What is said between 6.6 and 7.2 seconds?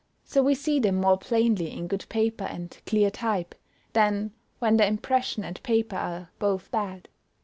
bad.